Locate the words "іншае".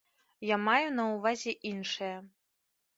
1.73-2.13